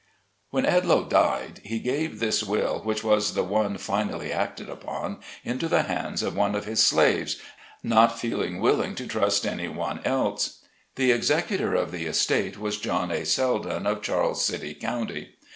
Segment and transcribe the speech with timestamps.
[0.49, 5.67] When Edloe died, he gave this will, which was the one finally acted upon, into
[5.67, 7.37] the hands of one of his slaves,
[7.83, 10.63] not feeling willing to trust any oneelse.
[10.95, 13.23] The Executor of the estate was John A.
[13.23, 15.35] Seldon, of Charles City County.